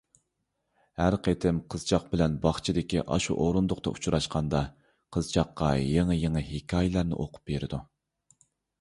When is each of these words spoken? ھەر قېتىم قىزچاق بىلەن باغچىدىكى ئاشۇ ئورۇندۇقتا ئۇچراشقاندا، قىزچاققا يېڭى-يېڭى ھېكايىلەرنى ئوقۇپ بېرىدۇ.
ھەر 1.01 1.15
قېتىم 1.27 1.59
قىزچاق 1.73 2.07
بىلەن 2.13 2.39
باغچىدىكى 2.47 3.03
ئاشۇ 3.05 3.37
ئورۇندۇقتا 3.45 3.93
ئۇچراشقاندا، 3.95 4.65
قىزچاققا 5.19 5.71
يېڭى-يېڭى 5.87 6.47
ھېكايىلەرنى 6.53 7.21
ئوقۇپ 7.23 7.49
بېرىدۇ. 7.55 7.87